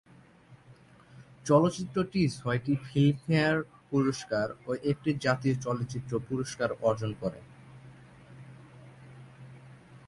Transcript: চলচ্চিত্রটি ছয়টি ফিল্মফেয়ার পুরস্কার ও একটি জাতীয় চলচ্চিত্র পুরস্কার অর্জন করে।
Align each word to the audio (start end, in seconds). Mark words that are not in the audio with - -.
চলচ্চিত্রটি 1.45 2.21
ছয়টি 2.37 2.73
ফিল্মফেয়ার 2.85 3.57
পুরস্কার 3.89 4.47
ও 4.67 4.69
একটি 4.91 5.09
জাতীয় 5.25 5.55
চলচ্চিত্র 5.65 6.11
পুরস্কার 6.29 6.69
অর্জন 6.87 7.11
করে। 7.21 7.39